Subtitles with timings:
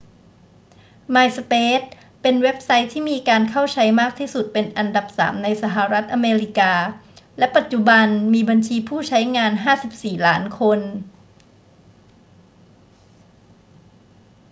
[1.13, 1.83] myspace
[2.21, 6.73] เป็นเว็บไซต์ที่มีการเข้าใช้มากที่สุดเป็นอันดับสามในสหรัฐอเมริกา
[7.37, 9.51] และปัจจุบันมีบัญชีผู้ใช้งาน
[9.89, 10.79] 54 ล้านคน